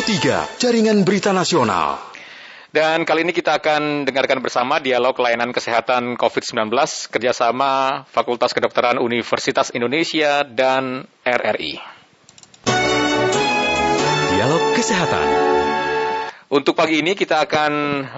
[0.00, 2.00] 3, Jaringan Berita Nasional.
[2.72, 6.72] Dan kali ini kita akan dengarkan bersama dialog layanan kesehatan COVID-19
[7.12, 11.76] kerjasama Fakultas Kedokteran Universitas Indonesia dan RRI.
[14.32, 15.26] Dialog Kesehatan.
[16.48, 17.72] Untuk pagi ini kita akan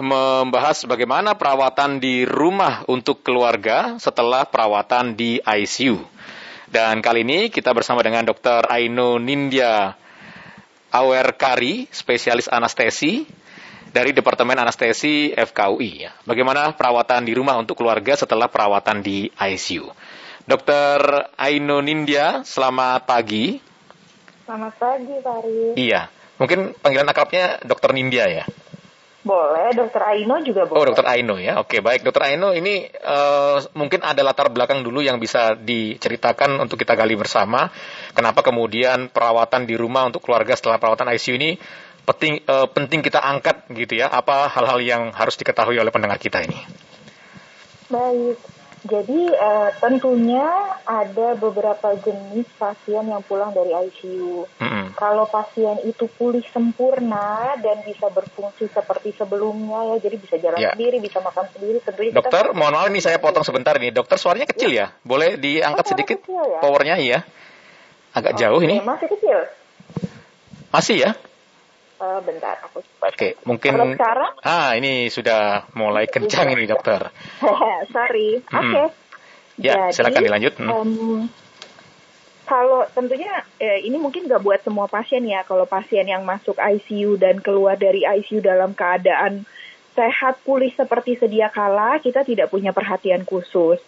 [0.07, 5.99] membahas bagaimana perawatan di rumah untuk keluarga setelah perawatan di ICU.
[6.71, 8.71] Dan kali ini kita bersama dengan Dr.
[8.71, 9.99] Aino Nindya
[10.93, 13.25] Awerkari, spesialis anestesi
[13.93, 15.91] dari Departemen Anestesi FKUI.
[16.05, 16.13] Ya.
[16.29, 19.89] Bagaimana perawatan di rumah untuk keluarga setelah perawatan di ICU?
[20.45, 23.57] Dokter Aino Nindya, selamat pagi.
[24.43, 25.79] Selamat pagi, Fari.
[25.79, 28.45] Iya, mungkin panggilan akrabnya Dokter Nindya ya?
[29.23, 30.83] Boleh, dokter Aino juga boleh.
[30.83, 31.63] Oh, dokter Aino ya.
[31.63, 32.03] Oke, baik.
[32.03, 37.15] Dokter Aino ini uh, mungkin ada latar belakang dulu yang bisa diceritakan untuk kita gali
[37.15, 37.71] bersama.
[38.19, 41.55] Kenapa kemudian perawatan di rumah untuk keluarga setelah perawatan ICU ini
[42.03, 44.11] penting uh, penting kita angkat gitu ya.
[44.11, 46.59] Apa hal-hal yang harus diketahui oleh pendengar kita ini?
[47.87, 48.52] Baik.
[48.83, 50.43] Jadi uh, tentunya
[50.83, 54.43] ada beberapa jenis pasien yang pulang dari ICU.
[54.59, 54.99] Mm-hmm.
[54.99, 60.75] Kalau pasien itu pulih sempurna dan bisa berfungsi seperti sebelumnya ya, jadi bisa jalan yeah.
[60.75, 62.11] sendiri, bisa makan sendiri, tentunya.
[62.11, 62.59] Dokter, kita...
[62.59, 63.95] mohon maaf ini saya potong sebentar nih.
[63.95, 66.59] Dokter suaranya kecil ya, boleh diangkat oh, sedikit ya?
[66.59, 67.19] powernya ya?
[68.19, 68.83] Agak oh, jauh ini.
[68.83, 69.39] Masih kecil.
[70.75, 71.11] Masih ya?
[72.03, 73.79] Uh, bentar, aku Oke, okay, mungkin.
[73.79, 74.33] Kalau sekarang?
[74.43, 77.15] Ah, ini sudah mulai kencang ini dokter.
[77.95, 78.43] Sorry.
[78.51, 78.59] Hmm.
[78.59, 78.67] Oke.
[78.75, 78.87] Okay.
[79.63, 80.55] Ya, Jadi, silakan dilanjut.
[80.59, 80.71] Hmm.
[80.75, 81.21] Um,
[82.43, 85.47] kalau tentunya eh, ini mungkin nggak buat semua pasien ya.
[85.47, 89.47] Kalau pasien yang masuk ICU dan keluar dari ICU dalam keadaan
[89.93, 93.79] sehat pulih seperti sedia kala, kita tidak punya perhatian khusus.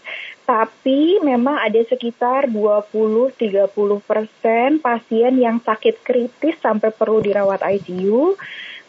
[0.45, 3.73] Tapi memang ada sekitar 20-30
[4.05, 8.37] persen pasien yang sakit kritis sampai perlu dirawat ICU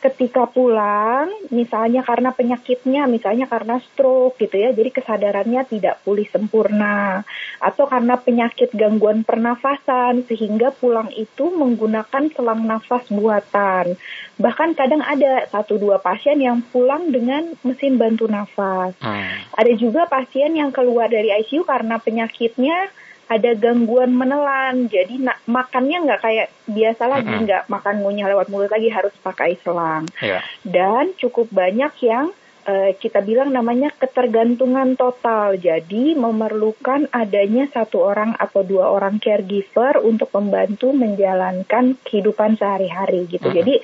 [0.05, 7.25] ketika pulang, misalnya karena penyakitnya, misalnya karena stroke gitu ya, jadi kesadarannya tidak pulih sempurna,
[7.57, 13.97] atau karena penyakit gangguan pernafasan, sehingga pulang itu menggunakan selang nafas buatan.
[14.37, 18.93] Bahkan kadang ada satu dua pasien yang pulang dengan mesin bantu nafas.
[19.01, 19.41] Hmm.
[19.57, 22.93] Ada juga pasien yang keluar dari ICU karena penyakitnya
[23.25, 27.75] ada gangguan menelan jadi nak, makannya nggak kayak biasa lagi nggak mm -hmm.
[27.81, 30.45] makan ngunyah lewat mulut lagi harus pakai selang yeah.
[30.61, 32.29] dan cukup banyak yang
[32.69, 40.01] uh, kita bilang namanya ketergantungan total jadi memerlukan adanya satu orang atau dua orang caregiver
[40.05, 43.59] untuk membantu menjalankan kehidupan sehari-hari gitu mm -hmm.
[43.61, 43.75] jadi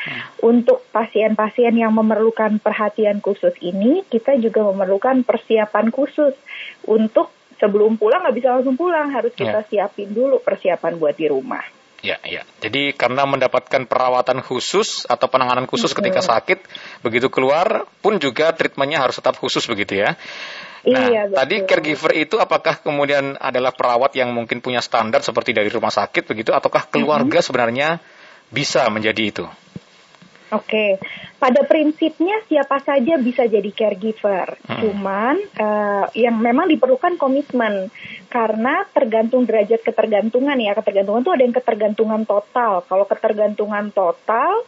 [0.46, 6.38] untuk pasien-pasien yang memerlukan perhatian khusus ini kita juga memerlukan persiapan khusus
[6.86, 9.68] untuk sebelum pulang nggak bisa langsung pulang, harus kita ya.
[9.70, 11.62] siapin dulu persiapan buat di rumah.
[12.02, 12.42] Ya, ya.
[12.58, 16.66] Jadi karena mendapatkan perawatan khusus atau penanganan khusus ketika sakit,
[17.06, 20.18] begitu keluar pun juga treatmentnya harus tetap khusus begitu ya.
[20.82, 25.70] Nah, iya, tadi caregiver itu apakah kemudian adalah perawat yang mungkin punya standar seperti dari
[25.70, 27.46] rumah sakit begitu, ataukah keluarga mm -hmm.
[27.46, 27.90] sebenarnya
[28.50, 29.46] bisa menjadi itu?
[30.50, 30.98] Oke,
[31.42, 34.62] pada prinsipnya siapa saja bisa jadi caregiver.
[34.62, 34.78] Hmm.
[34.78, 37.90] Cuman uh, yang memang diperlukan komitmen
[38.30, 40.78] karena tergantung derajat ketergantungan ya.
[40.78, 42.86] Ketergantungan itu ada yang ketergantungan total.
[42.86, 44.62] Kalau ketergantungan total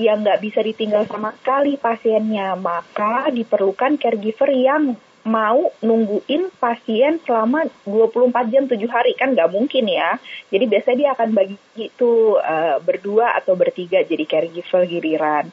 [0.00, 7.64] yang nggak bisa ditinggal sama sekali pasiennya, maka diperlukan caregiver yang mau nungguin pasien selama
[7.88, 10.16] 24 jam 7 hari kan nggak mungkin ya.
[10.48, 15.52] Jadi biasanya dia akan bagi itu uh, berdua atau bertiga jadi caregiver giliran.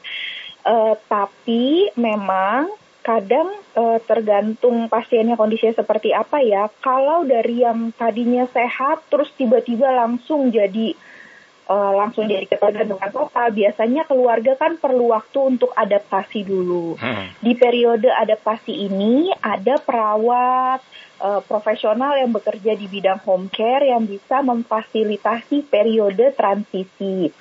[0.62, 2.70] Uh, tapi memang
[3.02, 6.70] kadang uh, tergantung pasiennya kondisinya seperti apa ya.
[6.78, 10.94] Kalau dari yang tadinya sehat terus tiba-tiba langsung jadi
[11.66, 16.94] uh, langsung jadi ketergantungan total, biasanya keluarga kan perlu waktu untuk adaptasi dulu.
[16.94, 17.34] Hmm.
[17.42, 20.78] Di periode adaptasi ini ada perawat
[21.18, 27.34] uh, profesional yang bekerja di bidang home care yang bisa memfasilitasi periode transisi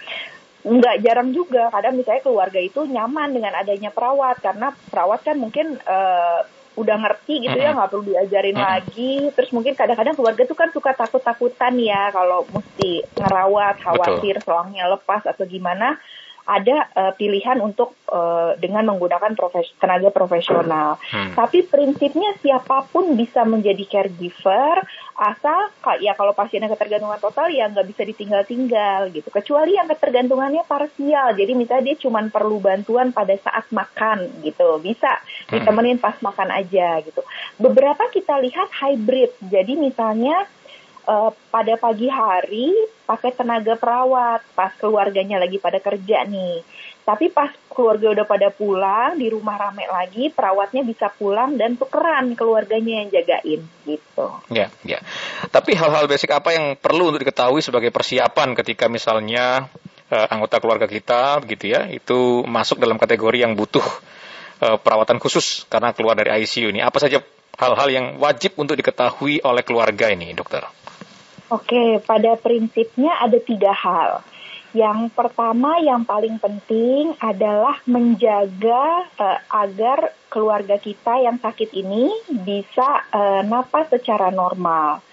[0.61, 1.69] nggak jarang juga.
[1.69, 4.41] Kadang misalnya keluarga itu nyaman dengan adanya perawat.
[4.41, 6.41] Karena perawat kan mungkin uh,
[6.71, 8.65] udah ngerti gitu ya nggak perlu diajarin hmm.
[8.65, 9.13] lagi.
[9.35, 14.45] Terus mungkin kadang-kadang keluarga tuh kan suka takut-takutan ya kalau mesti ngerawat khawatir Betul.
[14.47, 15.99] selangnya lepas atau gimana
[16.45, 20.97] ada uh, pilihan untuk uh, dengan menggunakan profes tenaga profesional.
[21.13, 21.37] Hmm.
[21.37, 24.81] Tapi prinsipnya siapa pun bisa menjadi caregiver
[25.21, 25.69] asal
[26.01, 29.29] ya kalau pasiennya ketergantungan total ya nggak bisa ditinggal-tinggal gitu.
[29.29, 31.37] Kecuali yang ketergantungannya parsial.
[31.37, 34.81] Jadi misalnya dia cuma perlu bantuan pada saat makan gitu.
[34.81, 35.61] Bisa hmm.
[35.61, 37.21] ditemenin pas makan aja gitu.
[37.61, 39.37] Beberapa kita lihat hybrid.
[39.45, 40.49] Jadi misalnya
[41.05, 42.73] uh, pada pagi hari
[43.11, 46.63] pakai tenaga perawat pas keluarganya lagi pada kerja nih.
[47.01, 52.37] Tapi pas keluarga udah pada pulang, di rumah rame lagi, perawatnya bisa pulang dan tukeran
[52.39, 54.27] keluarganya yang jagain gitu.
[54.47, 55.03] Ya, ya.
[55.49, 59.67] Tapi hal-hal basic apa yang perlu untuk diketahui sebagai persiapan ketika misalnya
[60.13, 63.83] uh, anggota keluarga kita begitu ya, itu masuk dalam kategori yang butuh
[64.63, 66.85] uh, perawatan khusus karena keluar dari ICU ini.
[66.85, 67.19] Apa saja
[67.57, 70.63] hal-hal yang wajib untuk diketahui oleh keluarga ini, dokter?
[71.51, 74.23] Oke, pada prinsipnya ada tiga hal.
[74.71, 83.03] Yang pertama yang paling penting adalah menjaga uh, agar keluarga kita yang sakit ini bisa
[83.11, 85.03] uh, napas secara normal.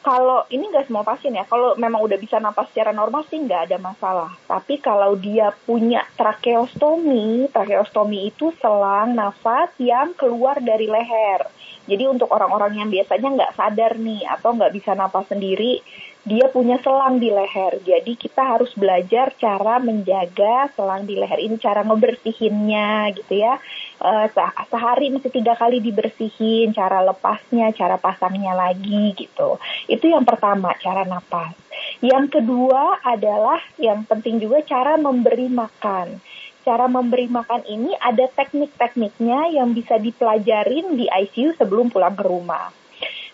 [0.00, 3.68] Kalau ini nggak semua pasien ya, kalau memang udah bisa napas secara normal sih nggak
[3.68, 4.32] ada masalah.
[4.48, 11.44] Tapi kalau dia punya tracheostomi, tracheostomi itu selang nafas yang keluar dari leher.
[11.84, 15.84] Jadi untuk orang-orang yang biasanya nggak sadar nih atau nggak bisa napas sendiri,
[16.24, 17.80] dia punya selang di leher.
[17.80, 23.56] Jadi kita harus belajar cara menjaga selang di leher ini, cara ngebersihinnya gitu ya.
[24.00, 24.24] Uh,
[24.72, 29.60] sehari mesti tiga kali dibersihin, cara lepasnya, cara pasangnya lagi gitu.
[29.92, 31.52] Itu yang pertama, cara napas.
[32.00, 36.16] Yang kedua adalah yang penting juga cara memberi makan.
[36.64, 42.72] Cara memberi makan ini ada teknik-tekniknya yang bisa dipelajarin di ICU sebelum pulang ke rumah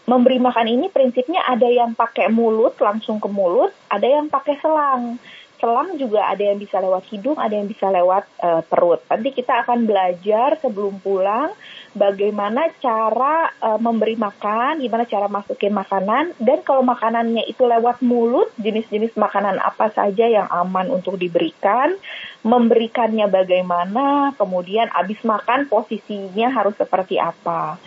[0.06, 5.18] memberi makan ini prinsipnya ada yang pakai mulut langsung ke mulut, ada yang pakai selang.
[5.56, 9.00] Selang juga ada yang bisa lewat hidung, ada yang bisa lewat uh, perut.
[9.08, 11.48] Nanti kita akan belajar sebelum pulang
[11.96, 18.52] bagaimana cara uh, memberi makan, gimana cara masukin makanan, dan kalau makanannya itu lewat mulut,
[18.60, 21.96] jenis-jenis makanan apa saja yang aman untuk diberikan,
[22.44, 27.80] memberikannya bagaimana, kemudian habis makan posisinya harus seperti apa.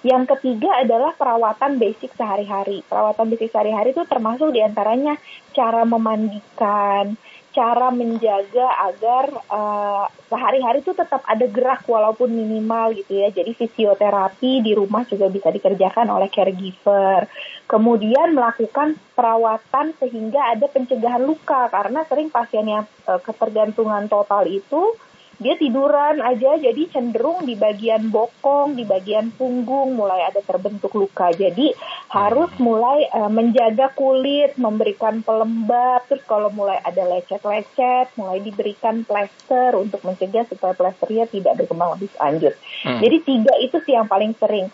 [0.00, 2.80] Yang ketiga adalah perawatan basic sehari-hari.
[2.88, 5.20] Perawatan basic sehari-hari itu termasuk di antaranya
[5.52, 7.20] cara memandikan,
[7.52, 13.28] cara menjaga agar uh, sehari-hari itu tetap ada gerak walaupun minimal gitu ya.
[13.28, 17.28] Jadi fisioterapi di rumah juga bisa dikerjakan oleh caregiver.
[17.68, 24.96] Kemudian melakukan perawatan sehingga ada pencegahan luka karena sering pasien yang uh, ketergantungan total itu
[25.40, 31.32] dia tiduran aja jadi cenderung di bagian bokong, di bagian punggung mulai ada terbentuk luka.
[31.32, 31.72] Jadi
[32.12, 39.80] harus mulai uh, menjaga kulit, memberikan pelembab, terus kalau mulai ada lecet-lecet, mulai diberikan plester
[39.80, 42.54] untuk mencegah supaya plesternya tidak berkembang lebih lanjut.
[42.84, 43.00] Hmm.
[43.00, 44.68] Jadi tiga itu sih yang paling sering.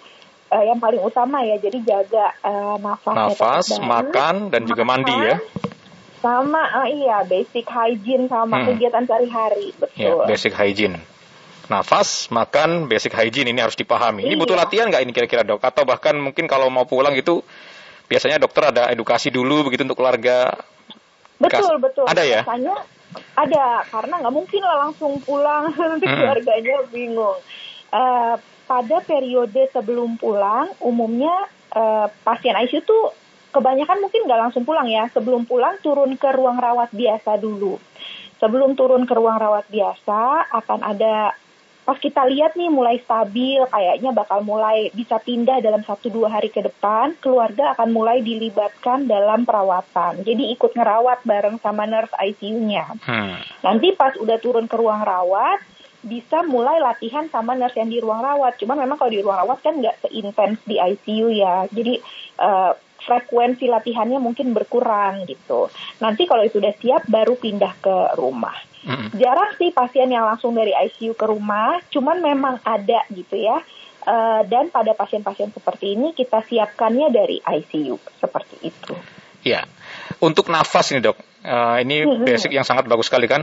[0.47, 5.43] Uh, yang paling utama ya, jadi jaga uh, nafas, nafas, makan dan juga mandi ya
[6.21, 8.67] sama uh, iya basic hygiene sama hmm.
[8.73, 10.25] kegiatan sehari-hari betul.
[10.25, 10.99] Ya, basic hygiene.
[11.67, 14.23] Nafas, makan, basic hygiene ini harus dipahami.
[14.23, 14.41] Ini iya.
[14.41, 15.59] butuh latihan nggak ini kira-kira dok?
[15.67, 17.43] Atau bahkan mungkin kalau mau pulang itu
[18.07, 20.55] biasanya dokter ada edukasi dulu begitu untuk keluarga.
[21.43, 22.07] Betul betul.
[22.07, 22.41] Ada ya?
[22.47, 22.77] Biasanya
[23.35, 26.15] ada karena nggak mungkin lah langsung pulang nanti hmm.
[26.15, 27.39] keluarganya bingung.
[27.91, 28.35] Uh,
[28.67, 33.15] pada periode sebelum pulang umumnya uh, pasien ICU tuh
[33.57, 35.09] kebanyakan mungkin nggak langsung pulang ya.
[35.17, 37.81] Sebelum pulang turun ke ruang rawat biasa dulu.
[38.37, 41.33] Sebelum turun ke ruang rawat biasa akan ada
[41.87, 46.51] pas kita lihat nih mulai stabil kayaknya bakal mulai bisa pindah dalam satu dua hari
[46.51, 52.91] ke depan keluarga akan mulai dilibatkan dalam perawatan jadi ikut ngerawat bareng sama nurse ICU-nya
[53.07, 53.63] hmm.
[53.63, 55.63] nanti pas udah turun ke ruang rawat
[56.07, 58.57] bisa mulai latihan sama nurse yang di ruang rawat.
[58.63, 61.67] Cuma memang kalau di ruang rawat kan nggak seintens di ICU ya.
[61.67, 61.99] Jadi
[62.41, 62.73] uh,
[63.03, 65.69] frekuensi latihannya mungkin berkurang gitu.
[66.01, 68.57] Nanti kalau itu sudah siap baru pindah ke rumah.
[68.87, 69.09] Mm-hmm.
[69.19, 73.59] Jarang sih pasien yang langsung dari ICU ke rumah, cuman memang ada gitu ya.
[74.07, 78.95] Uh, dan pada pasien-pasien seperti ini kita siapkannya dari ICU seperti itu.
[79.43, 79.67] Ya,
[80.23, 82.25] untuk nafas ini dok, uh, ini mm-hmm.
[82.27, 83.43] basic yang sangat bagus sekali kan.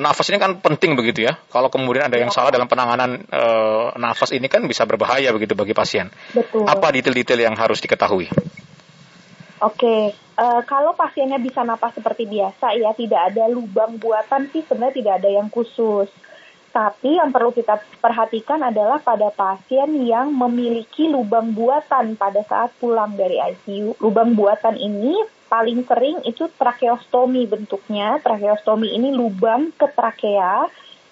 [0.00, 1.38] Nafas ini kan penting begitu ya.
[1.50, 5.74] Kalau kemudian ada yang salah dalam penanganan uh, nafas ini kan bisa berbahaya begitu bagi
[5.74, 6.10] pasien.
[6.32, 6.66] Betul.
[6.66, 8.30] Apa detail-detail yang harus diketahui?
[9.56, 14.96] Oke, uh, kalau pasiennya bisa napas seperti biasa ya tidak ada lubang buatan sih sebenarnya
[15.00, 16.12] tidak ada yang khusus.
[16.76, 23.16] Tapi yang perlu kita perhatikan adalah pada pasien yang memiliki lubang buatan pada saat pulang
[23.16, 23.96] dari ICU.
[23.96, 28.18] Lubang buatan ini paling sering itu tracheostomi bentuknya.
[28.22, 30.66] Tracheostomi ini lubang ke trakea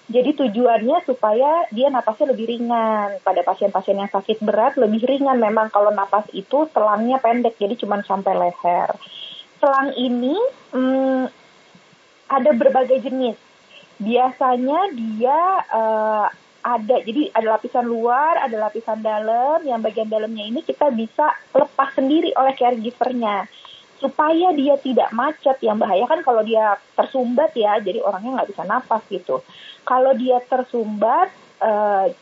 [0.04, 3.24] jadi tujuannya supaya dia napasnya lebih ringan.
[3.24, 8.04] Pada pasien-pasien yang sakit berat lebih ringan memang kalau napas itu selangnya pendek jadi cuma
[8.04, 8.92] sampai leher.
[9.56, 10.36] Selang ini
[10.76, 11.24] hmm,
[12.28, 13.40] ada berbagai jenis.
[13.96, 15.40] Biasanya dia
[15.72, 16.26] uh,
[16.64, 19.64] ada jadi ada lapisan luar, ada lapisan dalam.
[19.64, 23.48] Yang bagian dalamnya ini kita bisa lepas sendiri oleh caregivernya.
[24.04, 26.04] Supaya dia tidak macet yang bahaya.
[26.04, 29.40] Kan kalau dia tersumbat ya jadi orangnya nggak bisa napas gitu.
[29.88, 31.32] Kalau dia tersumbat
[31.64, 32.12] uh,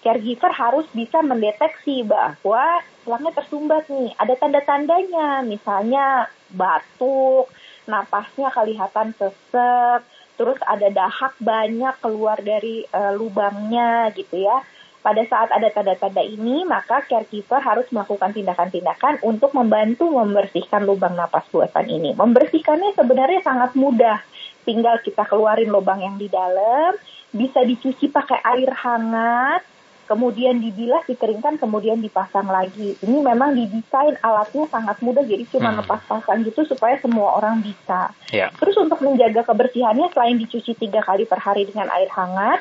[0.00, 4.16] caregiver harus bisa mendeteksi bahwa tulangnya tersumbat nih.
[4.16, 7.52] Ada tanda-tandanya misalnya batuk
[7.84, 10.00] napasnya kelihatan sesek
[10.40, 14.64] terus ada dahak banyak keluar dari uh, lubangnya gitu ya
[15.00, 21.48] pada saat ada tanda-tanda ini, maka caregiver harus melakukan tindakan-tindakan untuk membantu membersihkan lubang napas
[21.48, 22.12] buatan ini.
[22.12, 24.20] Membersihkannya sebenarnya sangat mudah.
[24.68, 27.00] Tinggal kita keluarin lubang yang di dalam,
[27.32, 29.64] bisa dicuci pakai air hangat,
[30.10, 32.98] kemudian dibilas, dikeringkan, kemudian dipasang lagi.
[32.98, 35.86] Ini memang didesain alatnya sangat mudah, jadi cuma hmm.
[35.86, 38.10] lepas pasang gitu supaya semua orang bisa.
[38.34, 38.50] Yeah.
[38.58, 42.58] Terus untuk menjaga kebersihannya, selain dicuci tiga kali per hari dengan air hangat,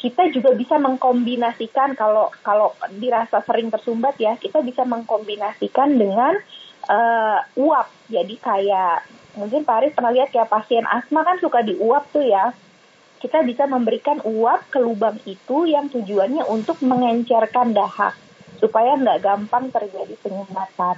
[0.00, 6.40] kita juga bisa mengkombinasikan kalau kalau dirasa sering tersumbat ya kita bisa mengkombinasikan dengan
[6.88, 7.92] uh, uap.
[8.08, 9.04] Jadi kayak
[9.36, 12.56] mungkin Pak Aris pernah lihat kayak pasien asma kan suka diuap tuh ya.
[13.20, 18.16] Kita bisa memberikan uap ke lubang itu yang tujuannya untuk mengencerkan dahak
[18.56, 20.96] supaya nggak gampang terjadi penyumbatan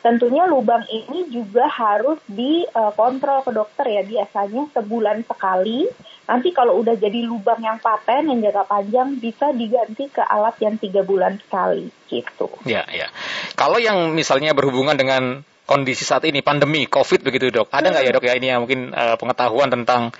[0.00, 5.84] Tentunya lubang ini juga harus dikontrol ke dokter ya biasanya sebulan sekali.
[6.24, 10.80] Nanti kalau udah jadi lubang yang paten yang jangka panjang bisa diganti ke alat yang
[10.80, 12.48] tiga bulan sekali gitu.
[12.64, 13.12] Ya ya.
[13.60, 18.10] Kalau yang misalnya berhubungan dengan kondisi saat ini pandemi COVID begitu dok, ada nggak ya
[18.10, 20.10] dok ya ini yang mungkin uh, pengetahuan tentang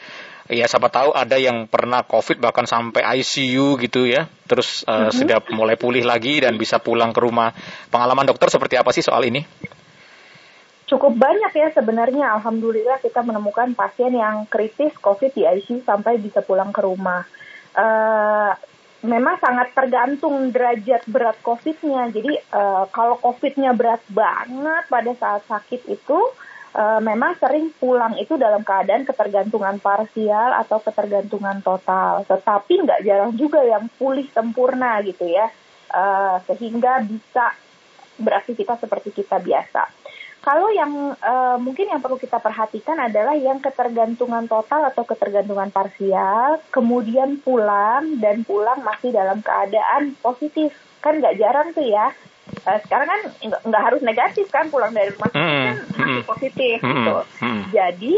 [0.50, 5.14] ya siapa tahu ada yang pernah COVID bahkan sampai ICU gitu ya, terus uh, mm-hmm.
[5.14, 7.54] sudah mulai pulih lagi dan bisa pulang ke rumah.
[7.88, 9.46] Pengalaman dokter seperti apa sih soal ini?
[10.90, 16.42] Cukup banyak ya sebenarnya, alhamdulillah kita menemukan pasien yang kritis COVID di ICU sampai bisa
[16.42, 17.22] pulang ke rumah.
[17.70, 18.50] Uh,
[19.06, 22.10] memang sangat tergantung derajat berat COVID-nya.
[22.10, 26.18] Jadi uh, kalau COVID-nya berat banget pada saat sakit itu,
[26.74, 32.26] uh, memang sering pulang itu dalam keadaan ketergantungan parsial atau ketergantungan total.
[32.26, 35.50] Tetapi nggak jarang juga yang pulih sempurna gitu ya,
[35.94, 37.54] uh, sehingga bisa
[38.20, 40.00] beraktivitas seperti kita biasa.
[40.40, 46.64] Kalau yang uh, mungkin yang perlu kita perhatikan adalah yang ketergantungan total atau ketergantungan parsial,
[46.72, 50.72] kemudian pulang dan pulang masih dalam keadaan positif.
[51.04, 52.16] Kan nggak jarang tuh ya.
[52.66, 56.76] Uh, sekarang kan nggak harus negatif kan pulang dari rumah sakit mm, kan masih positif
[56.82, 57.16] mm, gitu.
[57.40, 57.62] Mm.
[57.72, 58.14] Jadi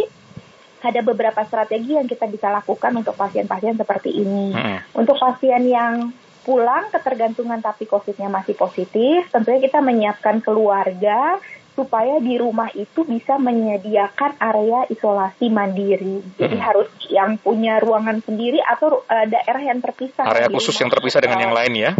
[0.82, 4.50] ada beberapa strategi yang kita bisa lakukan untuk pasien-pasien seperti ini.
[4.50, 4.78] Mm.
[4.98, 6.10] Untuk pasien yang
[6.42, 11.38] pulang ketergantungan tapi COVID-nya masih positif, tentunya kita menyiapkan keluarga
[11.72, 16.20] supaya di rumah itu bisa menyediakan area isolasi mandiri.
[16.36, 16.64] Jadi hmm.
[16.68, 20.28] harus yang punya ruangan sendiri atau uh, daerah yang terpisah.
[20.28, 21.90] Area khusus yang terpisah dengan yang lain ya.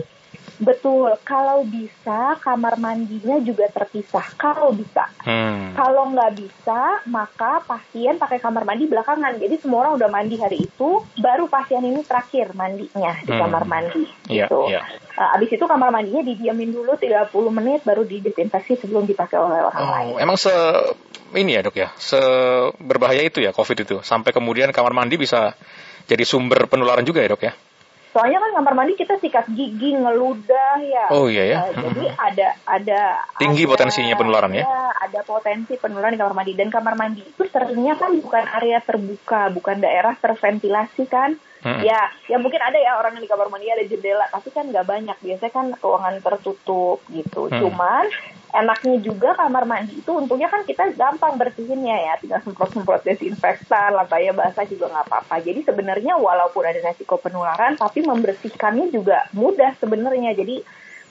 [0.61, 4.25] Betul, kalau bisa kamar mandinya juga terpisah.
[4.37, 5.79] Kalau bisa, hmm.
[5.79, 9.41] kalau nggak bisa, maka pasien pakai kamar mandi belakangan.
[9.41, 13.41] Jadi semua orang udah mandi hari itu, baru pasien ini terakhir mandinya di hmm.
[13.41, 14.05] kamar mandi.
[14.29, 14.69] Yeah, gitu.
[14.69, 14.85] Yeah.
[15.13, 19.85] Uh, abis itu kamar mandinya didiamin dulu 30 menit, baru didesinfeksi sebelum dipakai oleh orang
[19.85, 20.15] oh, lain.
[20.21, 20.53] Emang se
[21.33, 22.21] ini ya dok ya, se
[22.77, 25.57] berbahaya itu ya COVID itu, sampai kemudian kamar mandi bisa
[26.05, 27.53] jadi sumber penularan juga ya dok ya?
[28.13, 31.07] Soalnya kan kamar mandi kita sikat gigi, ngeludah ya.
[31.17, 31.59] Oh iya ya.
[31.73, 33.01] Uh, jadi ada ada
[33.41, 34.69] tinggi ada, potensinya penularan ya.
[34.69, 34.85] ya.
[35.09, 39.49] Ada potensi penularan di kamar mandi dan kamar mandi itu seringnya kan bukan area terbuka,
[39.49, 41.41] bukan daerah terventilasi kan.
[41.63, 41.79] Hmm.
[41.87, 44.83] Ya, ya mungkin ada ya orang yang di kamar mandi ada jendela, tapi kan nggak
[44.83, 45.17] banyak.
[45.23, 47.47] Biasanya kan ruangan tertutup gitu.
[47.47, 47.63] Hmm.
[47.63, 48.11] Cuman
[48.53, 54.37] enaknya juga kamar mandi itu untungnya kan kita gampang bersihinnya ya tinggal semprot-semprot desinfektan lantainya
[54.37, 60.37] basah juga nggak apa-apa jadi sebenarnya walaupun ada resiko penularan tapi membersihkannya juga mudah sebenarnya
[60.37, 60.61] jadi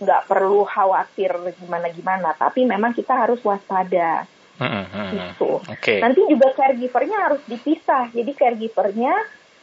[0.01, 4.29] nggak perlu khawatir gimana-gimana tapi memang kita harus waspada
[4.61, 5.97] hmm, hmm, gitu okay.
[5.97, 9.13] nanti juga caregivernya harus dipisah jadi caregivernya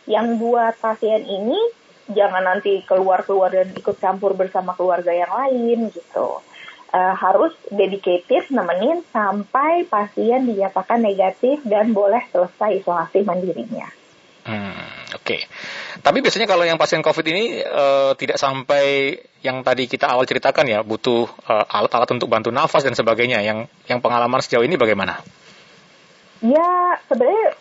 [0.09, 1.61] yang buat pasien ini
[2.09, 6.41] jangan nanti keluar-keluar dan ikut campur bersama keluarga yang lain gitu
[6.93, 13.89] uh, harus dedicated nemenin sampai pasien dinyatakan negatif dan boleh selesai isolasi mandirinya.
[14.49, 14.73] Hmm,
[15.13, 15.41] Oke, okay.
[16.01, 19.13] tapi biasanya kalau yang pasien COVID ini uh, tidak sampai
[19.45, 23.45] yang tadi kita awal ceritakan ya, butuh uh, alat-alat untuk bantu nafas dan sebagainya.
[23.45, 25.21] Yang yang pengalaman sejauh ini bagaimana?
[26.41, 27.61] Ya, sebenarnya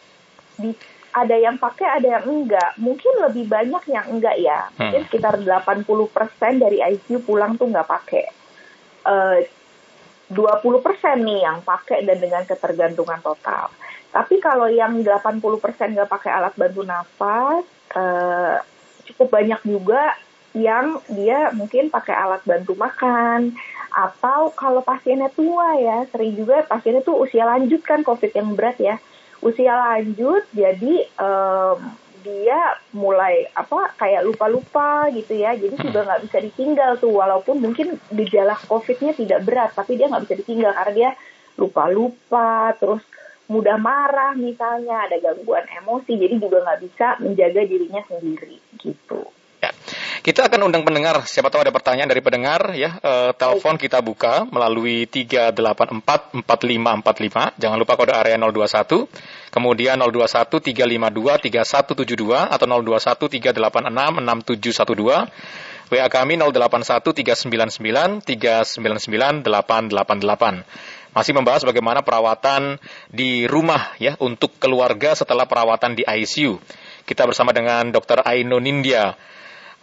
[1.23, 2.77] ada yang pakai, ada yang enggak.
[2.77, 4.69] Mungkin lebih banyak yang enggak ya.
[4.77, 5.07] Mungkin hmm.
[5.09, 8.25] sekitar 80% dari ICU pulang tuh nggak pakai
[9.07, 9.39] uh,
[10.27, 13.71] 20% nih yang pakai dan dengan ketergantungan total.
[14.11, 15.39] Tapi kalau yang 80%
[15.95, 17.63] nggak pakai alat bantu nafas,
[17.95, 18.59] uh,
[19.07, 20.15] cukup banyak juga
[20.57, 23.53] yang dia mungkin pakai alat bantu makan
[23.87, 28.77] Atau kalau pasiennya tua ya, sering juga pasiennya tuh usia lanjut kan COVID yang berat
[28.77, 29.01] ya.
[29.37, 31.77] Usia lanjut, jadi um,
[32.25, 32.59] dia
[32.91, 35.53] mulai apa kayak lupa-lupa gitu ya.
[35.53, 40.25] Jadi juga nggak bisa ditinggal tuh, walaupun mungkin gejala COVID-nya tidak berat, tapi dia nggak
[40.25, 41.09] bisa ditinggal karena dia
[41.57, 43.05] lupa-lupa, terus
[43.47, 49.23] mudah marah misalnya, ada gangguan emosi, jadi juga nggak bisa menjaga dirinya sendiri gitu.
[50.25, 52.97] Kita akan undang pendengar, siapa tahu ada pertanyaan dari pendengar ya.
[52.97, 57.61] E, telepon kita buka melalui 384 4545.
[57.61, 59.05] Jangan lupa kode area 021.
[59.53, 63.93] Kemudian 021 352 3172 atau 021 386
[64.57, 65.29] 6712.
[65.87, 72.77] WA kami 081 399 399 888 masih membahas bagaimana perawatan
[73.09, 76.61] di rumah ya untuk keluarga setelah perawatan di ICU.
[77.09, 78.21] Kita bersama dengan Dr.
[78.21, 79.17] Aino Nindya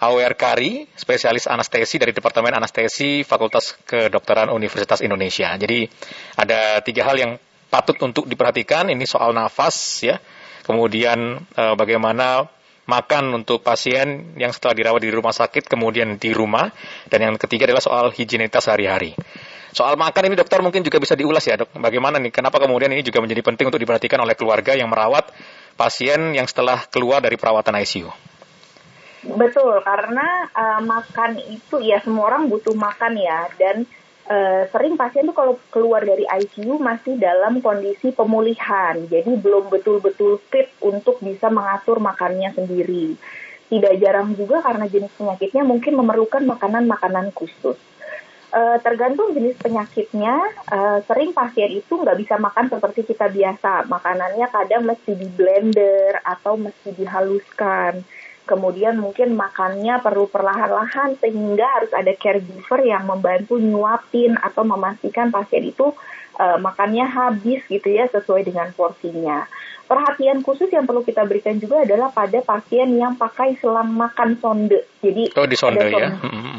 [0.03, 5.55] Awer Kari, spesialis anestesi dari Departemen Anestesi Fakultas Kedokteran Universitas Indonesia.
[5.55, 5.87] Jadi
[6.35, 7.33] ada tiga hal yang
[7.71, 8.91] patut untuk diperhatikan.
[8.91, 10.19] Ini soal nafas ya,
[10.67, 12.47] kemudian e, bagaimana
[12.85, 16.69] makan untuk pasien yang setelah dirawat di rumah sakit kemudian di rumah
[17.09, 19.17] dan yang ketiga adalah soal higienitas sehari-hari.
[19.75, 21.75] Soal makan ini dokter mungkin juga bisa diulas ya dok.
[21.75, 22.31] Bagaimana nih?
[22.31, 25.35] Kenapa kemudian ini juga menjadi penting untuk diperhatikan oleh keluarga yang merawat
[25.75, 28.34] pasien yang setelah keluar dari perawatan ICU?
[29.25, 33.89] Betul, karena uh, makan itu ya semua orang butuh makan ya dan
[34.29, 40.45] uh, sering pasien tuh kalau keluar dari ICU masih dalam kondisi pemulihan, jadi belum betul-betul
[40.53, 43.17] fit untuk bisa mengatur makannya sendiri.
[43.73, 47.81] Tidak jarang juga karena jenis penyakitnya mungkin memerlukan makanan-makanan khusus.
[48.55, 50.37] Uh, tergantung jenis penyakitnya,
[50.71, 53.89] uh, sering pasien itu nggak bisa makan seperti kita biasa.
[53.89, 58.05] Makanannya kadang mesti di blender atau mesti dihaluskan
[58.45, 65.65] kemudian mungkin makannya perlu perlahan-lahan sehingga harus ada caregiver yang membantu nyuapin atau memastikan pasien
[65.65, 65.97] itu
[66.37, 69.49] uh, makannya habis gitu ya sesuai dengan porsinya.
[69.85, 74.81] Perhatian khusus yang perlu kita berikan juga adalah pada pasien yang pakai selang makan sonde.
[75.05, 76.09] Jadi oh, di sonde, sonde ya.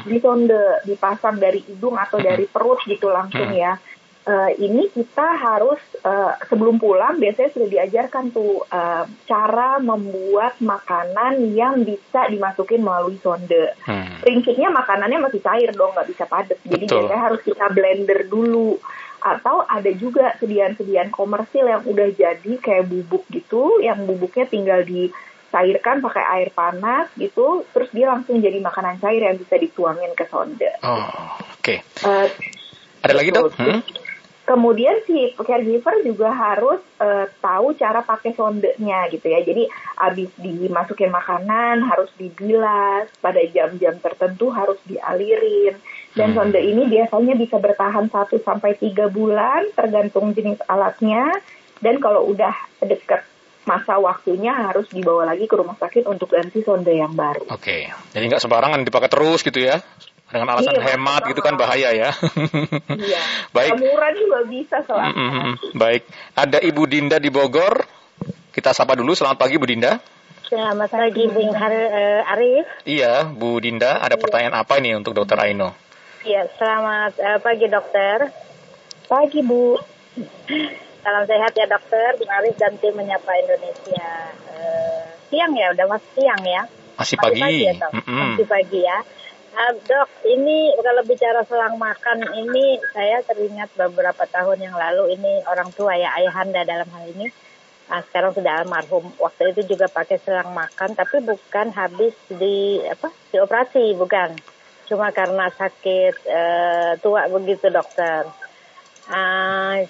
[0.06, 3.82] Di sonde dipasang dari hidung atau dari perut gitu langsung ya
[4.26, 11.54] uh, ini kita harus uh, sebelum pulang biasanya sudah diajarkan tuh uh, cara membuat makanan
[11.54, 13.78] yang bisa dimasukin melalui sonde.
[13.86, 14.20] Hmm.
[14.22, 16.60] Prinsipnya makanannya masih cair dong, nggak bisa padat.
[16.66, 17.06] Jadi Betul.
[17.06, 18.82] biasanya harus kita blender dulu.
[19.26, 25.98] Atau ada juga sediaan-sediaan komersil yang udah jadi kayak bubuk gitu, yang bubuknya tinggal dicairkan
[25.98, 30.70] pakai air panas gitu, terus dia langsung jadi makanan cair yang bisa dituangin ke sonde.
[30.86, 31.10] Oh,
[31.58, 31.58] oke.
[31.58, 31.82] Okay.
[32.06, 32.30] Uh,
[33.02, 33.50] ada lagi dok?
[33.58, 33.82] Hmm?
[34.46, 39.42] Kemudian si caregiver juga harus uh, tahu cara pakai sondenya gitu ya.
[39.42, 39.66] Jadi
[39.98, 45.82] habis dimasukin makanan harus dibilas, pada jam-jam tertentu harus dialirin.
[46.14, 46.38] Dan hmm.
[46.38, 48.14] sonde ini biasanya bisa bertahan 1
[48.46, 51.34] sampai 3 bulan tergantung jenis alatnya.
[51.82, 52.54] Dan kalau udah
[52.86, 53.26] dekat
[53.66, 57.50] masa waktunya harus dibawa lagi ke rumah sakit untuk ganti sonde yang baru.
[57.50, 59.82] Oke, jadi nggak sembarangan dipakai terus gitu ya?
[60.26, 62.10] Dengan alasan iya, hemat gitu kan bahaya ya.
[62.90, 63.22] Iya.
[63.56, 63.78] Baik.
[63.78, 65.14] Murah juga bisa soalnya.
[65.14, 65.52] Mm -hmm.
[65.78, 66.04] Baik.
[66.34, 67.86] Ada Ibu Dinda di Bogor.
[68.50, 69.14] Kita sapa dulu.
[69.14, 70.00] Selamat pagi Bu Dinda.
[70.46, 72.66] Selamat pagi Bung uh, Arif.
[72.88, 74.02] Iya, Bu Dinda.
[74.02, 74.22] Ada iya.
[74.22, 75.76] pertanyaan apa ini untuk Dokter Aino?
[76.26, 78.18] Iya, selamat uh, pagi dokter.
[79.06, 79.78] Pagi Bu.
[81.06, 84.10] Salam sehat ya dokter, Bung Arif dan tim menyapa Indonesia.
[84.50, 86.62] Uh, siang ya, udah masih siang ya.
[86.96, 87.42] Masih pagi.
[87.42, 87.92] Masih pagi ya, dok?
[87.92, 88.18] Mm -hmm.
[88.34, 88.98] Masih pagi ya.
[89.56, 95.48] Uh, dok, ini kalau bicara selang makan ini saya teringat beberapa tahun yang lalu ini
[95.48, 97.32] orang tua ya ayahanda dalam hal ini.
[97.88, 99.16] Uh, sekarang sudah almarhum.
[99.16, 104.36] Waktu itu juga pakai selang makan tapi bukan habis di apa di operasi bukan.
[104.92, 108.28] Cuma karena sakit uh, tua begitu dokter.
[109.08, 109.88] Uh,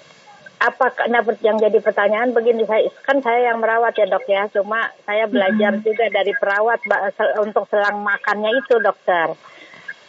[0.56, 2.32] apa nah yang jadi pertanyaan?
[2.32, 4.48] Begini saya kan saya yang merawat ya dok ya.
[4.48, 5.86] Cuma saya belajar mm -hmm.
[5.86, 6.80] juga dari perawat
[7.44, 9.36] untuk selang makannya itu dokter.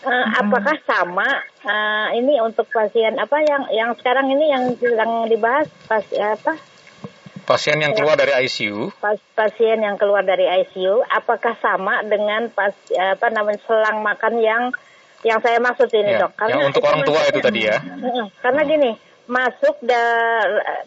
[0.08, 1.26] Uh, apakah sama
[1.68, 5.68] uh, ini untuk pasien apa yang yang sekarang ini yang sedang dibahas?
[5.90, 6.56] Pas apa?
[7.48, 12.76] Pasien yang keluar dari ICU pas, pasien yang keluar dari ICU apakah sama dengan pas
[12.92, 14.64] apa namanya selang makan yang
[15.24, 16.36] yang saya maksud ini ya, dok?
[16.36, 17.80] karena yang untuk orang tua itu tadi ya.
[18.44, 18.92] Karena gini
[19.28, 20.04] masuk da,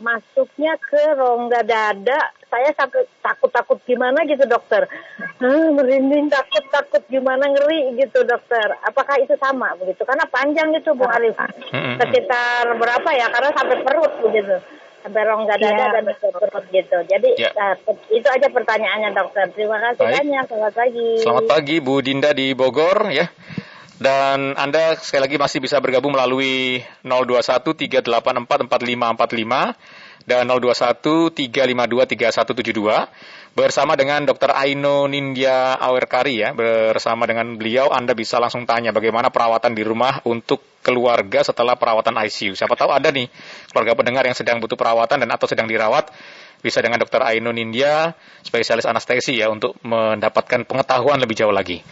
[0.00, 2.20] masuknya ke rongga dada.
[2.50, 4.90] Saya sampai takut-takut gimana gitu dokter.
[5.38, 8.74] Hmm, merinding takut-takut gimana ngeri gitu dokter.
[8.82, 10.02] Apakah itu sama begitu?
[10.02, 11.38] Karena panjang gitu Bu Arif.
[11.70, 13.30] Sekitar berapa ya?
[13.30, 14.56] Karena sampai perut begitu.
[15.00, 16.98] Sampai rongga dada ya, dan perut gitu.
[17.08, 17.54] Jadi ya.
[17.56, 17.74] uh,
[18.12, 19.48] itu aja pertanyaannya dokter.
[19.54, 20.16] Terima kasih Baik.
[20.20, 20.44] banyak.
[20.50, 21.08] Selamat pagi.
[21.22, 23.30] Selamat pagi Bu Dinda di Bogor ya
[24.00, 33.52] Dan Anda sekali lagi masih bisa bergabung melalui 021 384 4545 dan 021 352 3172
[33.52, 34.56] bersama dengan Dr.
[34.56, 36.56] Aino Nindya Awerkari ya.
[36.56, 42.16] Bersama dengan beliau Anda bisa langsung tanya bagaimana perawatan di rumah untuk keluarga setelah perawatan
[42.24, 42.56] ICU.
[42.56, 43.28] Siapa tahu ada nih
[43.68, 46.08] keluarga pendengar yang sedang butuh perawatan dan atau sedang dirawat
[46.64, 47.20] bisa dengan Dr.
[47.20, 48.16] Aino Nindya,
[48.48, 51.84] spesialis anestesi ya untuk mendapatkan pengetahuan lebih jauh lagi.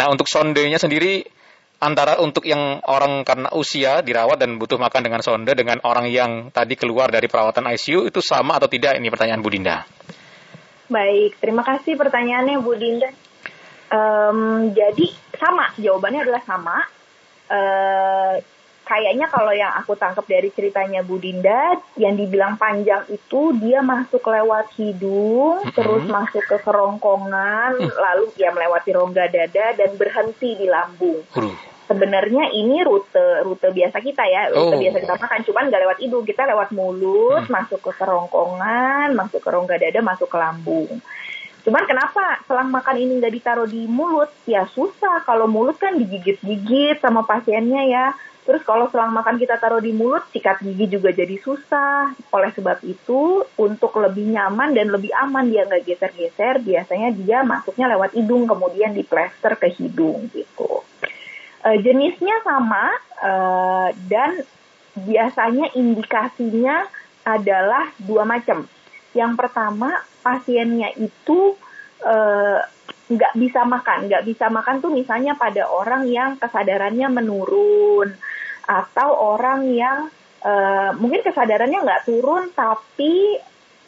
[0.00, 1.41] Nah, untuk sondenya sendiri
[1.82, 6.54] antara untuk yang orang karena usia dirawat dan butuh makan dengan sonde dengan orang yang
[6.54, 9.82] tadi keluar dari perawatan ICU itu sama atau tidak ini pertanyaan Bu Dinda.
[10.86, 13.10] Baik, terima kasih pertanyaannya Bu Dinda.
[13.90, 16.78] Um, jadi sama, jawabannya adalah sama.
[17.50, 18.40] Uh,
[18.86, 24.22] kayaknya kalau yang aku tangkap dari ceritanya Bu Dinda, yang dibilang panjang itu dia masuk
[24.22, 25.74] lewat hidung, mm-hmm.
[25.74, 27.90] terus masuk ke kerongkongan, mm.
[27.90, 31.26] lalu dia melewati rongga dada dan berhenti di lambung.
[31.34, 34.80] Uh sebenarnya ini rute rute biasa kita ya rute oh.
[34.80, 37.52] biasa kita makan cuman nggak lewat hidung kita lewat mulut hmm.
[37.52, 40.90] masuk ke kerongkongan masuk ke rongga dada masuk ke lambung
[41.62, 46.98] cuman kenapa selang makan ini nggak ditaruh di mulut ya susah kalau mulut kan digigit-gigit
[46.98, 48.06] sama pasiennya ya
[48.42, 52.10] Terus kalau selang makan kita taruh di mulut, sikat gigi juga jadi susah.
[52.34, 57.94] Oleh sebab itu, untuk lebih nyaman dan lebih aman dia nggak geser-geser, biasanya dia masuknya
[57.94, 60.82] lewat hidung kemudian diplester ke hidung gitu.
[61.62, 62.90] Uh, jenisnya sama
[63.22, 64.42] uh, dan
[64.98, 66.84] biasanya indikasinya
[67.22, 68.66] adalah dua macam.
[69.14, 71.54] Yang pertama pasiennya itu
[72.02, 72.60] eh,
[73.12, 78.16] nggak uh, bisa makan, nggak bisa makan tuh misalnya pada orang yang kesadarannya menurun
[78.66, 80.08] atau orang yang
[80.42, 83.38] uh, mungkin kesadarannya nggak turun tapi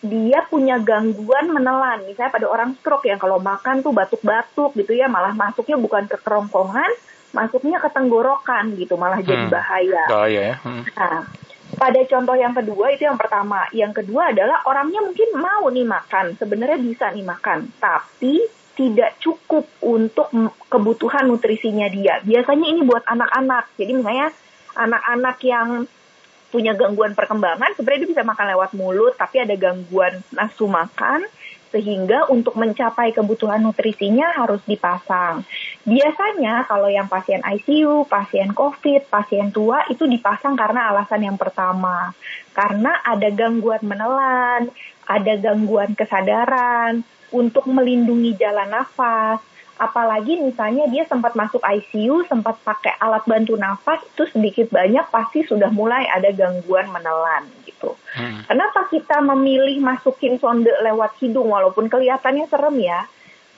[0.05, 5.09] dia punya gangguan menelan misalnya pada orang stroke yang kalau makan tuh batuk-batuk gitu ya
[5.09, 6.93] malah masuknya bukan ke kerongkongan
[7.35, 9.29] masuknya ke tenggorokan gitu malah hmm.
[9.29, 10.05] jadi bahaya.
[10.07, 10.57] Bahaya ya.
[10.63, 10.83] Hmm.
[10.87, 11.21] Nah,
[11.75, 13.67] pada contoh yang kedua itu yang pertama.
[13.75, 19.67] Yang kedua adalah orangnya mungkin mau nih makan, sebenarnya bisa nih makan, tapi tidak cukup
[19.83, 20.31] untuk
[20.71, 22.23] kebutuhan nutrisinya dia.
[22.23, 23.75] Biasanya ini buat anak-anak.
[23.79, 24.35] Jadi misalnya
[24.75, 25.69] anak-anak yang
[26.55, 31.27] punya gangguan perkembangan sebenarnya dia bisa makan lewat mulut tapi ada gangguan nafsu makan
[31.75, 35.43] sehingga untuk mencapai kebutuhan nutrisinya harus dipasang.
[35.83, 42.15] Biasanya kalau yang pasien ICU, pasien COVID, pasien tua itu dipasang karena alasan yang pertama.
[42.55, 44.71] Karena ada gangguan menelan,
[45.11, 47.03] ada gangguan kesadaran,
[47.35, 49.43] untuk melindungi jalan nafas,
[49.75, 55.43] apalagi misalnya dia sempat masuk ICU, sempat pakai alat bantu nafas, itu sedikit banyak pasti
[55.43, 57.93] sudah mulai ada gangguan menelan gitu.
[58.17, 58.41] Hmm.
[58.49, 63.05] Kenapa kita memilih masukin sonde lewat hidung walaupun kelihatannya serem ya?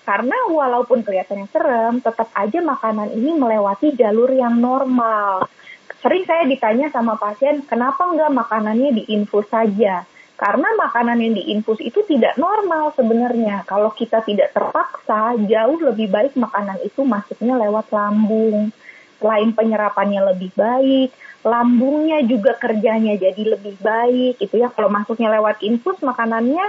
[0.07, 5.51] Karena walaupun kelihatannya serem, tetap aja makanan ini melewati jalur yang normal.
[5.99, 10.07] Sering saya ditanya sama pasien, kenapa enggak makanannya diinfus saja?
[10.37, 13.67] Karena makanan yang diinfus itu tidak normal sebenarnya.
[13.67, 18.71] Kalau kita tidak terpaksa, jauh lebih baik makanan itu masuknya lewat lambung.
[19.17, 21.11] Selain penyerapannya lebih baik,
[21.47, 24.41] lambungnya juga kerjanya jadi lebih baik.
[24.41, 26.65] Itu ya kalau masuknya lewat infus makanannya,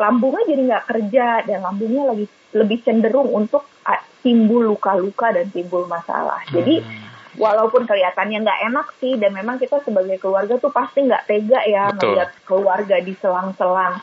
[0.00, 3.68] lambungnya jadi nggak kerja dan lambungnya lagi lebih cenderung untuk
[4.22, 6.46] timbul luka-luka dan timbul masalah.
[6.54, 11.24] Jadi hmm walaupun kelihatannya nggak enak sih dan memang kita sebagai keluarga tuh pasti nggak
[11.24, 14.00] tega ya melihat keluarga di selang-selang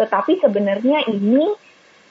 [0.00, 1.52] tetapi sebenarnya ini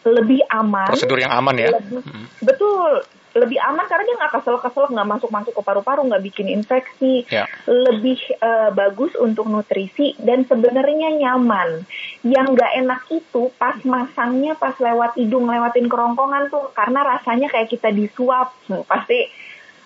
[0.06, 2.28] lebih aman prosedur yang aman ya lebih, hmm.
[2.46, 3.02] betul
[3.38, 7.46] lebih aman karena dia nggak kesel-kesel nggak masuk-masuk ke paru-paru nggak bikin infeksi ya.
[7.70, 11.86] lebih uh, bagus untuk nutrisi dan sebenarnya nyaman
[12.26, 17.70] yang nggak enak itu pas masangnya pas lewat hidung lewatin kerongkongan tuh karena rasanya kayak
[17.70, 19.30] kita disuap hmm, pasti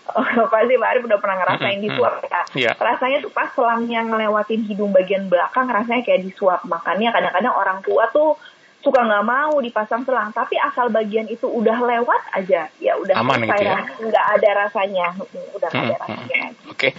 [0.04, 0.20] Oh,
[0.52, 2.42] pasti Pak Arif udah pernah ngerasain disuap ya.
[2.52, 2.74] Yeah.
[2.76, 6.60] Rasanya tuh pas selangnya ngelewatin hidung bagian belakang rasanya kayak disuap.
[6.68, 8.36] Makanya kadang-kadang orang tua tuh
[8.84, 13.48] suka nggak mau dipasang selang, tapi asal bagian itu udah lewat aja, ya udah Aman
[13.48, 13.80] gitu ya?
[13.88, 16.42] nggak ada rasanya, udah nggak ada rasanya.
[16.68, 16.92] Oke, okay.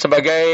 [0.00, 0.48] sebagai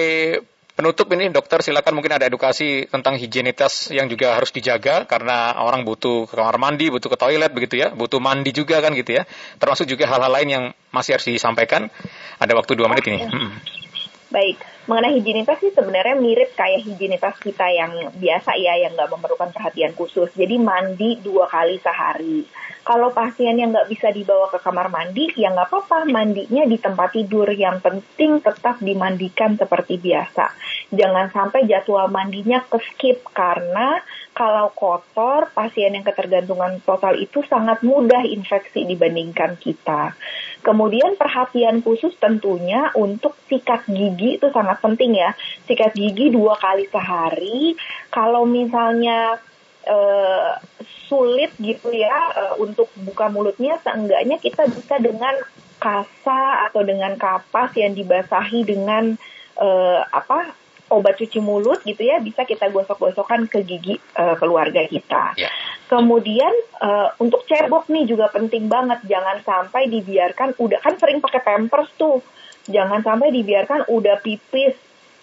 [0.75, 5.87] Penutup ini dokter silakan mungkin ada edukasi tentang higienitas yang juga harus dijaga karena orang
[5.87, 9.23] butuh ke kamar mandi, butuh ke toilet begitu ya, butuh mandi juga kan gitu ya.
[9.63, 11.87] Termasuk juga hal-hal lain yang masih harus disampaikan.
[12.43, 13.23] Ada waktu dua menit ini.
[13.23, 13.55] Hmm.
[14.35, 14.59] Baik,
[14.91, 19.95] mengenai higienitas sih sebenarnya mirip kayak higienitas kita yang biasa ya, yang nggak memerlukan perhatian
[19.95, 20.27] khusus.
[20.35, 22.43] Jadi mandi dua kali sehari.
[22.83, 27.15] Kalau pasien yang nggak bisa dibawa ke kamar mandi, ya nggak apa-apa, mandinya di tempat
[27.15, 27.47] tidur.
[27.47, 30.51] Yang penting tetap dimandikan seperti biasa.
[30.91, 34.03] Jangan sampai jadwal mandinya ke skip karena
[34.35, 40.19] kalau kotor, pasien yang ketergantungan total itu sangat mudah infeksi dibandingkan kita.
[40.65, 45.37] Kemudian perhatian khusus tentunya untuk sikat gigi itu sangat penting ya.
[45.69, 47.77] Sikat gigi dua kali sehari.
[48.09, 49.37] Kalau misalnya
[49.85, 50.57] uh,
[51.05, 55.37] sulit gitu ya uh, untuk buka mulutnya, seenggaknya kita bisa dengan
[55.77, 59.21] kasa atau dengan kapas yang dibasahi dengan
[59.61, 65.33] uh, apa obat cuci mulut gitu ya bisa kita gosok-gosokkan ke gigi uh, keluarga kita.
[65.41, 65.53] Yeah.
[65.89, 71.41] Kemudian uh, untuk cebok nih juga penting banget jangan sampai dibiarkan udah kan sering pakai
[71.41, 72.21] pampers tuh.
[72.65, 74.73] Jangan sampai dibiarkan udah pipis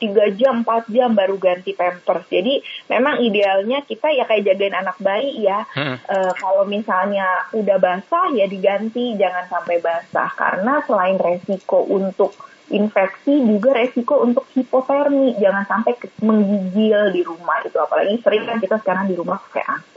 [0.02, 2.26] tiga jam, 4 jam baru ganti pampers.
[2.26, 2.58] Jadi
[2.90, 5.62] memang idealnya kita ya kayak jagain anak bayi ya.
[5.78, 6.02] Hmm.
[6.02, 10.34] E, kalau misalnya udah basah ya diganti, jangan sampai basah.
[10.34, 12.34] Karena selain resiko untuk
[12.72, 18.80] infeksi juga resiko untuk hipotermi jangan sampai menggigil di rumah itu apalagi sering kan kita
[18.80, 19.96] sekarang di rumah pakai AC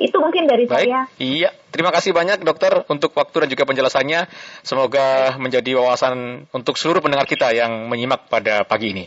[0.00, 1.00] itu mungkin dari Baik, saya.
[1.20, 4.32] Iya, terima kasih banyak dokter untuk waktu dan juga penjelasannya.
[4.64, 9.04] Semoga menjadi wawasan untuk seluruh pendengar kita yang menyimak pada pagi ini.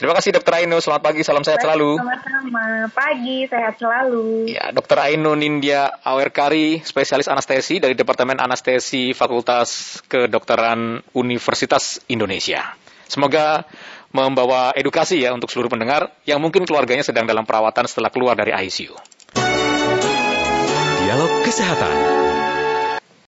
[0.00, 2.00] Terima kasih dokter Ainu, selamat pagi, salam sehat selalu.
[2.00, 4.48] Sama-sama, pagi, sehat selalu.
[4.48, 12.72] Ya, dokter Ainu Nindya Awerkari, spesialis anestesi dari Departemen Anestesi Fakultas Kedokteran Universitas Indonesia.
[13.04, 13.68] Semoga
[14.12, 18.56] membawa edukasi ya untuk seluruh pendengar yang mungkin keluarganya sedang dalam perawatan setelah keluar dari
[18.56, 18.96] ICU.
[21.12, 21.92] Dialog Kesehatan.